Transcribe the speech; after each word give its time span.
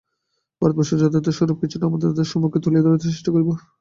ভারতবর্ষের 0.61 0.99
যথার্থ 1.01 1.27
স্বরূপ 1.31 1.57
কিছুটা 1.61 1.85
আপনাদের 1.87 2.31
সম্মুখে 2.31 2.59
তুলিয়া 2.63 2.83
ধরিতে 2.85 3.07
চেষ্টা 3.07 3.29
করিব। 3.33 3.49